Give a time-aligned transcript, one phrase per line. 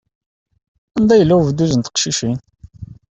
[0.97, 2.37] Anda yella ubduz n teqcicin?